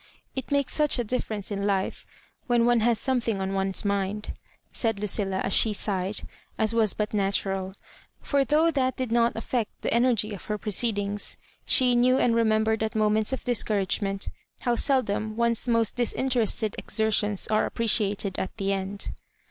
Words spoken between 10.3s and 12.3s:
of her proceedings, she knew